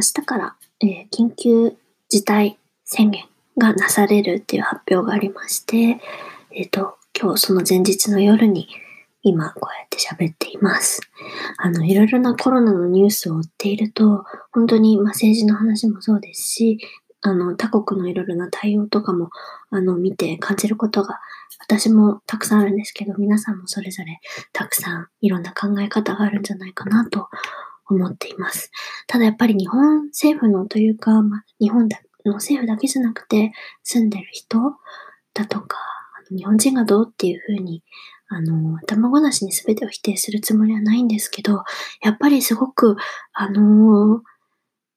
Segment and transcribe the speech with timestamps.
[0.00, 1.76] 明日から、えー、緊急
[2.08, 3.24] 事態宣言
[3.58, 6.00] がなされるっていう発表がありまして、
[6.52, 8.66] えっ、ー、と、今日その前日の夜に
[9.20, 11.02] 今こうやって喋っています。
[11.58, 16.78] あの、いろいろなコロナのニュースを追っていると、本当に、ま、政治の話もそうですし、
[17.20, 19.28] あの、他国のいろいろな対応とかも、
[19.68, 21.20] あの、見て感じることが、
[21.58, 24.18] 私もたくさんあるんですけど、皆さんもそれぞれ
[24.54, 27.28] たくさんいろんな考え方があるんじゃないかなと
[27.94, 28.70] 思っています。
[29.06, 31.88] ただやっぱり日本政府のというか、まあ、日本
[32.24, 33.52] の政府だけじゃなくて、
[33.82, 34.58] 住んでる人
[35.34, 35.78] だとか、
[36.30, 37.82] 日本人がどうっていうふうに、
[38.28, 41.64] あの、頭ごなしに全てを否定するつもりはないんですけど、
[42.02, 42.96] やっぱりすごく、
[43.32, 44.20] あのー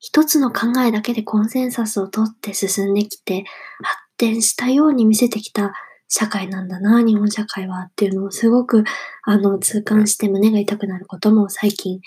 [0.00, 3.44] 一つの考えだけでコンセンサスを取って進んできて、
[3.82, 5.74] 発展したように見せてきた
[6.08, 8.84] 社会なんだな、日本社会はっていうのをすごく、
[9.22, 12.00] あの、痛感して胸が痛くなることも最近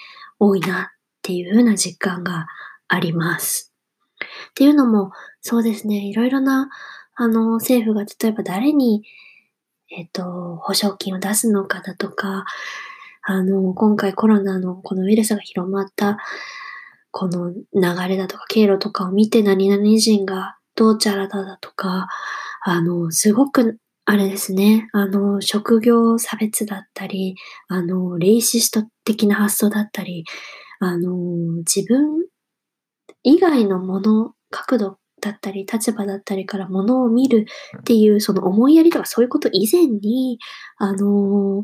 [0.45, 0.85] 多いなっ
[1.21, 2.47] ていうふうな実感が
[2.87, 3.73] あります。
[4.51, 5.11] っていうのも、
[5.41, 6.69] そうですね、いろいろな、
[7.15, 9.03] あの、政府が例えば誰に、
[9.89, 12.45] えっ、と、保証金を出すのかだとか、
[13.21, 16.17] あの、今回コロナのこのウイルスが広まった
[17.11, 22.07] この流れだとか経路とかを見て何々人がどうちゃらだだとか、
[22.63, 27.35] あの、すごくあれですね、あの、職業差別だったり、
[27.69, 30.25] あの、レイシスト的な発想だったり、
[30.79, 31.11] あの、
[31.59, 32.25] 自分
[33.23, 37.45] 以外のもの、角度だったり、立場だったりからものを見る
[37.79, 40.37] っていう、その思いやりとかそういうこと以前に、
[40.77, 41.63] あの、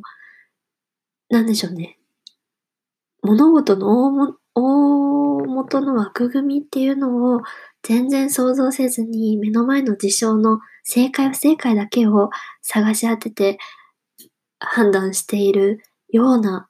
[1.29, 1.99] なんでしょうね。
[3.21, 7.41] 物事の大元の枠組みっていうのを
[7.83, 12.29] 全然想像せずに目の前の事象の正解不正解だけを
[12.61, 13.57] 探し当てて
[14.59, 16.67] 判断しているような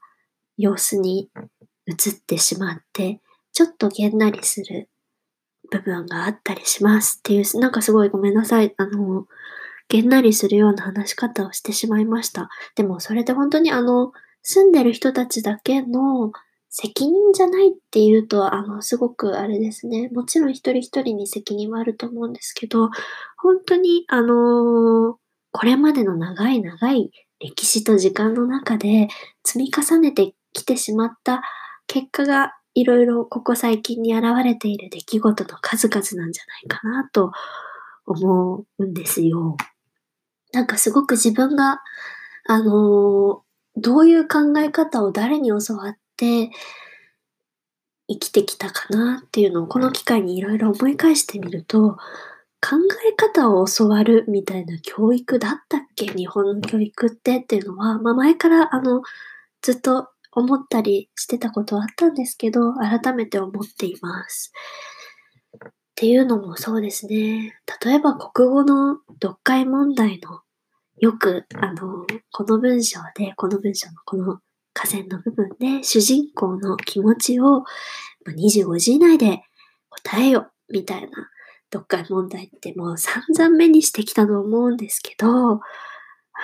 [0.58, 1.30] 様子に
[1.88, 3.22] 映ってしまって、
[3.52, 4.90] ちょっとげんなりする
[5.72, 8.74] 部分があったりしますっていう、なんかすごいごめんなさい。
[8.78, 9.26] あの、
[9.88, 12.50] げんなりするような話し方をしてしまいました。
[12.76, 14.12] でもそれで本当にあの、
[14.44, 16.32] 住んでる人たちだけの
[16.70, 20.10] 責任じゃないっていうと、あの、すごくあれですね。
[20.10, 22.90] もちろん一人一人に責任はあると思うんですけど、
[23.38, 25.16] 本当に、あのー、
[25.52, 29.08] これまでの長い長い歴史と時間の中で
[29.44, 31.42] 積み重ねてきてしまった
[31.88, 37.32] 結果がいろいろここ最近に現れている出来事の数々なんじゃないかなと
[38.06, 39.58] 思うんですよ。
[40.54, 41.80] なんかすごく自分が、
[42.48, 43.42] あのー、
[43.78, 46.52] どういう考え方を誰に教わっって
[48.10, 51.98] 生きてきたかなっていうのをこの機会にいろいろ思い返してみると、
[52.62, 52.76] 考
[53.08, 56.08] え方を教わるみたいな教育だったっけ？
[56.08, 59.02] 日本の教育ってっていうのは、まあ前からあの、
[59.62, 64.52] ずっと思ったりしてたことはあったんですけど、改めて思っています。
[65.56, 67.58] っていうのもそうですね。
[67.84, 70.42] 例えば国語の読解問題の
[70.98, 74.40] よく、あの、この文章で、この文章のこの
[74.80, 77.66] 河川の部分で主人公の気持ちを
[78.26, 79.42] 25字以内で
[79.90, 81.10] 答えよみたいな
[81.72, 85.60] 読解問題ってもう散々目にしてきたと思うんですけど、あ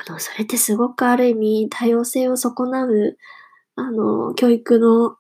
[0.10, 3.18] の、それってすごくある意味多様性を損なう、
[3.76, 5.16] あの、教育の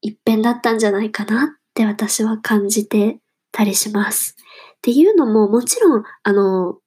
[0.00, 3.18] 一辺だったんじゃないかなって私は感じて
[3.50, 4.36] たりします。
[4.76, 6.78] っていうのももちろん、あの、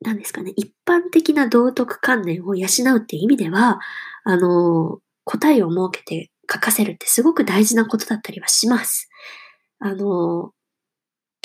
[0.00, 3.78] 何ですかね、一般的な道徳観念を養うっていう意味では、
[4.24, 9.10] あの、答えを設けて書かせるってすごく大事なことだったりはします。
[9.78, 10.52] あの、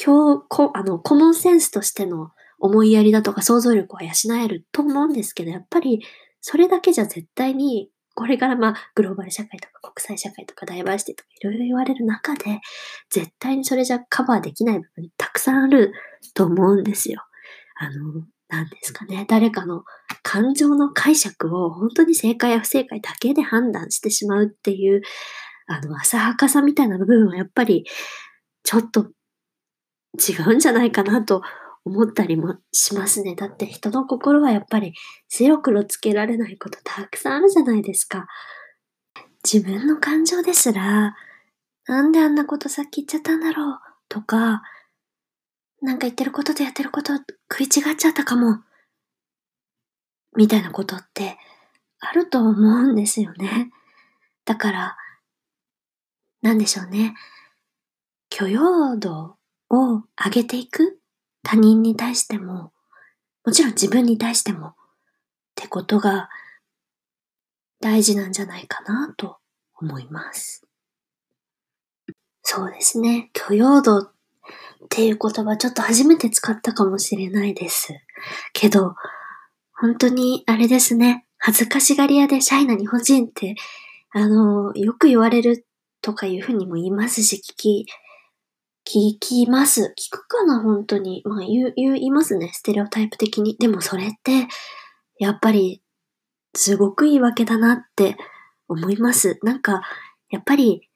[0.03, 2.29] 今日、こあの、コモンセンスとしての
[2.59, 4.11] 思いやりだとか想像力は養
[4.41, 6.01] えると思うんですけど、やっぱり
[6.39, 12.61] それだけじゃ絶対に、これからまあ、グローバル社会とか国際社会とかダイバーシティとかいろいろ言われる中で、
[13.09, 15.91] 絶対にそれじゃカバーできない部分たくさんある
[16.33, 17.21] と思うんですよ。
[17.75, 19.83] あの、なんですかね、誰かの
[20.21, 25.01] 感情の解釈を本当に正解や不正解だけで判断してしまうっていう、
[25.67, 27.85] あの、浅はかさみたいな部分はやっぱり
[28.63, 29.11] ちょっと
[30.19, 31.41] 違うんじゃないかなと
[31.85, 33.35] 思ったりもしますね。
[33.35, 34.93] だって人の心はやっぱり
[35.29, 38.27] 白黒つけられないことたくさんあるじゃないですか。
[39.43, 41.15] 自分の感情ですら、
[41.85, 44.61] なんであんなことさっき言っちゃったんだろうとか、
[45.83, 47.13] なんか言ってることとやってること
[47.51, 48.61] 食い違っちゃったかも。
[50.37, 51.37] みたいなことって
[51.99, 53.69] あると思うんですよね。
[54.45, 54.97] だから、
[56.41, 57.15] なんでしょうね。
[58.29, 59.35] 許容度
[59.69, 61.01] を上げていく
[61.43, 62.71] 他人に対しても、
[63.43, 64.73] もちろん自分に対してもっ
[65.55, 66.29] てことが
[67.81, 69.37] 大事なんじゃないかなと
[69.75, 70.65] 思います。
[72.41, 73.31] そうですね。
[73.33, 74.12] 許容度っ
[74.83, 77.93] っていう言葉ちょっと初めて使ったかもしれないです。
[78.53, 78.95] けど、
[79.73, 81.25] 本当にあれですね。
[81.37, 83.55] 恥ずかしがり屋でシャイな日本人って、
[84.11, 85.65] あの、よく言われる
[86.01, 87.85] とかいうふうにも言いますし、聞き、
[88.85, 89.93] 聞きます。
[89.97, 91.21] 聞くかな本当に。
[91.25, 92.51] まあ言う、言いますね。
[92.53, 93.57] ステレオタイプ的に。
[93.59, 94.47] でもそれって、
[95.17, 95.81] やっぱり、
[96.55, 98.17] すごくいいわけだなって
[98.67, 99.39] 思います。
[99.43, 99.81] なんか、
[100.29, 100.89] やっぱり、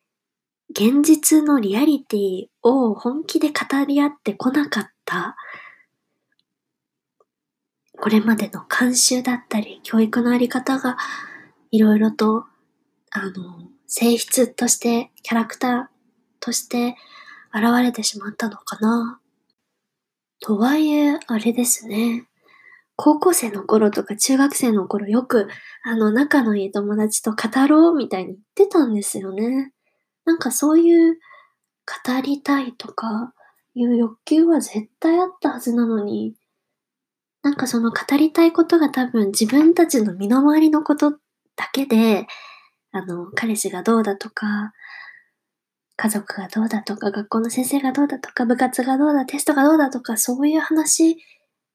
[0.70, 5.36] 現実のリアリティを本気で語り合ってこなかった
[8.00, 10.98] これまでの慣習だったり、教育のあり方が
[11.72, 12.46] いろいろと、
[13.12, 15.84] あの、性質として、キャラクター
[16.40, 16.96] として
[17.54, 19.20] 現れてしまったのかな。
[20.40, 22.28] とはいえ、あれですね。
[22.96, 25.48] 高校生の頃とか中学生の頃よく、
[25.84, 29.72] あの、仲のいい友達と語ろうみたいに言ってたんですよね。
[30.28, 31.18] なんかそういう
[32.06, 33.34] 語りたいとか
[33.74, 36.36] いう欲求は絶対あったはずなのに、
[37.44, 41.12] なんかその語りたいことが多分自分たちの身の回りのこと
[41.56, 42.28] だけで、
[42.92, 44.74] あの、彼氏がどうだとか、
[45.96, 51.18] 家族がどうだとか、学校の先生がどうだとか、部活がどうだ、テストがどうだとか、そういう話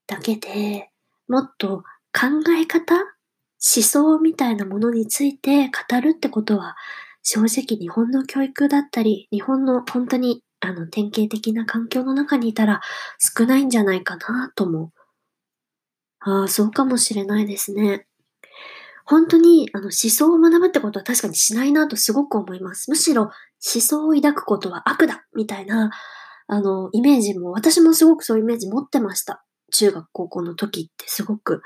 [0.07, 0.91] だけで
[1.27, 1.79] もっと
[2.13, 6.77] 考え方思想みたいなものについて語るってことは、
[7.23, 12.81] 正直日本の教育だったり、日本の本当にあの典型的な環境の中にいたら
[13.19, 14.93] 少ないんじゃないかなとも。
[16.21, 18.07] ああ、そうかもしれないですね。
[19.05, 22.91] 本当にあの思想を学ぶってことは確かにしないなとすごく思います。
[22.91, 25.91] むしろ思想を抱くことは悪だみたいな
[26.47, 29.45] あのイメージも私もすごくそういうイメージ持ってました。
[29.73, 31.63] 中学高校の時ってすごく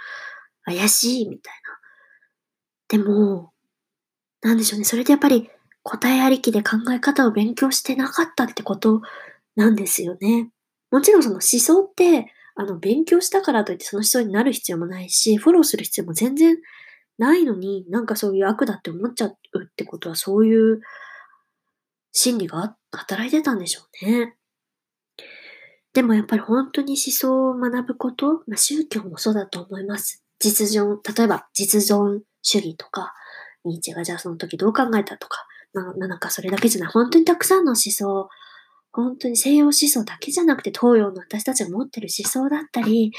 [0.64, 1.54] 怪しいみたい
[2.88, 2.98] な。
[2.98, 3.52] でも、
[4.46, 4.84] なんでしょうね。
[4.84, 5.50] それでやっぱり
[5.82, 9.02] 答えありきで考え方を勉強してなかったってこと
[9.56, 10.50] なんですよね。
[10.92, 16.56] もちろんその思想って、あの、勉強したからといってその思想になる必要もないし、フォローする必要も全然
[17.18, 19.30] ないのに、なんかそういう悪だって思っちゃう
[19.64, 20.80] ってことは、そういう
[22.12, 24.36] 心理が働いてたんでしょうね。
[25.92, 30.24] でもやっぱり本当に思想を学ぶこと、まあ、宗教もそうだと思います。
[30.38, 33.12] 実存、例えば実存主義とか、
[33.66, 38.28] ニーチェがじゃあその時どう考えたとか、まあ、なんかそれだけじゃない、本当にたくさんの思想、
[38.92, 43.12] 本当に西洋思想だけじゃなくて東洋の私たちが持ってる思想だったり、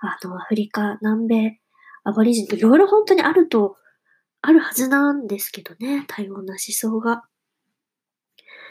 [0.00, 1.60] あの、アフリカ、南米、
[2.04, 3.76] アボリジンといろいろ本当にあると、
[4.40, 7.24] あるはずなんですけどね、多様な思想が。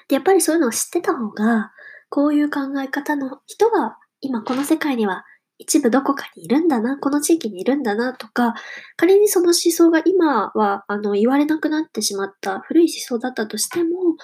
[0.08, 1.72] で、やっぱりそういうのを知ってた方が、
[2.10, 5.26] こういう考え方の人が今この世界には
[5.60, 8.54] 一部どこかにいるんだな、この地域にいるんだなとか、
[8.96, 14.16] 仮にその思想が今はあの言われなくなってしまった古い思想だったとしても、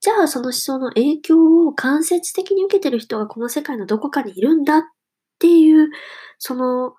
[0.00, 4.82] じゃあその思想の影響を間接的に受けてる人がこの世界のどこかにいるんだっ
[5.38, 5.90] ていう、
[6.38, 6.94] その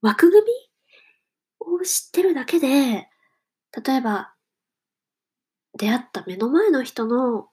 [0.00, 0.52] 枠組み
[1.60, 3.08] を知ってるだけで、
[3.84, 4.34] 例えば
[5.78, 7.48] 出会った目の前の人の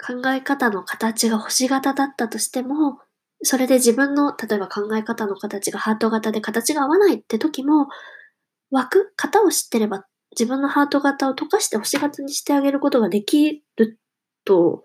[0.00, 3.00] 考え方の形が星型だったとしても、
[3.42, 7.88] それで自分の、例えば考え方の形がハート型で形が合わないって時も、
[8.70, 13.98] 枠、型を知ってれば自分のハート型を溶かして星型にしてあげることができる
[14.44, 14.84] と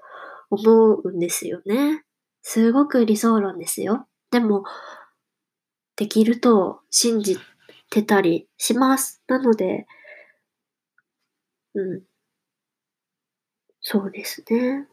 [0.49, 2.03] 思うんですよね。
[2.43, 4.07] すごく理想論ですよ。
[4.31, 4.63] でも、
[5.95, 7.37] できると信じ
[7.89, 9.23] てたりします。
[9.27, 9.87] なので、
[11.73, 12.03] うん。
[13.81, 14.87] そうですね。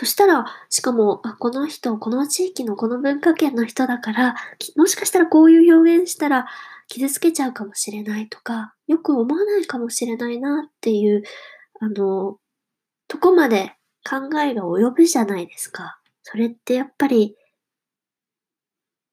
[0.00, 4.34] そしたら、しかも、あ、この人、この地域のこの文化圏の人だから、
[4.74, 6.46] もしかしたらこういう表現したら
[6.88, 11.22] 傷つけちゃうかもしれないとか、よく思わないかもしれないなっていう、
[11.80, 12.38] あの、
[13.08, 13.74] とこまで
[14.08, 16.00] 考えが及ぶじゃないですか。
[16.22, 17.36] それってやっぱり、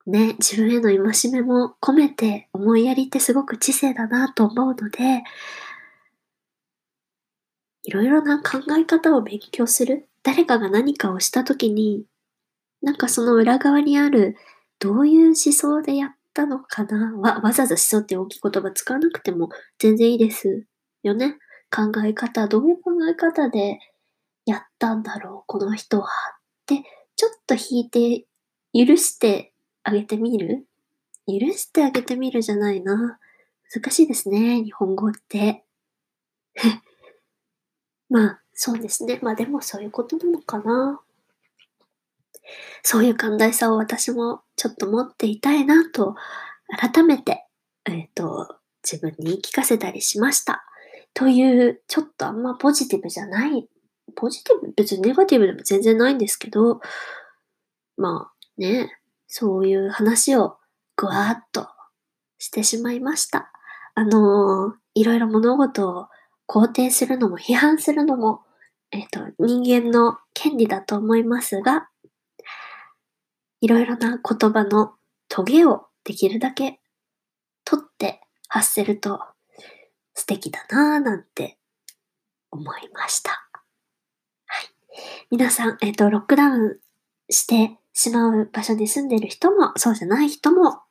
[0.05, 5.25] ね、自分への戒めも込めて思いやりってすごく知性だなと思うので、
[7.83, 10.07] いろいろな考え方を勉強する。
[10.27, 12.03] 誰かが何かをしたときに、
[12.81, 14.35] なんかその裏側にある、
[14.77, 17.17] どういう思想でやったのかな？
[17.17, 19.47] わ、わざわざ思想って大きい言葉使わなくても
[19.79, 20.65] 全然いいです
[21.01, 21.37] よね？
[21.73, 23.79] 考え方、どういう考え方で
[24.45, 26.07] やったんだろう、この人は。
[26.07, 26.09] っ
[26.65, 26.83] て、
[27.15, 28.25] ちょっと引いて、
[28.73, 29.53] 許して
[29.83, 30.67] あげてみる？
[31.25, 33.17] 許してあげてみるじゃないな。
[33.73, 35.63] 難しいですね、日本語って。
[38.09, 39.19] まあ、そうですね。
[39.21, 40.99] まあでもそういうことなのかな。
[42.81, 46.15] そういう寛大さを私もちょっと持っていたいなと、
[46.67, 47.45] 改めて、
[47.85, 50.65] えっ、ー、と、自分に言い聞かせたりしました。
[51.13, 53.69] という、ちょっとあんまポジティブじゃない
[54.15, 56.81] ポジティブ、別にネガティブでも全然ないんですけど、
[57.95, 58.97] まあね、
[59.27, 60.57] そういう話を
[60.95, 61.67] ぐわーっと
[62.39, 63.51] してしまいました。
[63.93, 66.07] あのー、いろいろ物事を
[66.47, 68.41] 肯定するのも批判するのも、
[68.91, 71.89] えっ、ー、と、人間の権利だと思いますが、
[73.61, 74.93] いろいろな言葉の
[75.29, 76.79] トゲをできるだけ
[77.65, 79.19] 取って発せると
[80.13, 81.57] 素敵だなぁなんて
[82.51, 83.31] 思いました。
[84.45, 84.67] はい。
[85.31, 86.77] 皆さん、えっ、ー、と、ロックダウン
[87.29, 90.81] してしまう場所に住んでる人も、そうじゃない人も、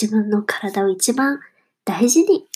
[0.00, 1.40] 自分の体を一番
[1.84, 2.46] 大事に、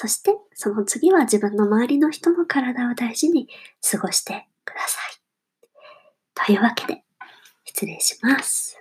[0.00, 3.48] そしてその次は自分の周りの人の体を大事に
[3.82, 6.46] 過ごしてください。
[6.46, 7.02] というわけで、
[7.64, 8.80] 失礼します。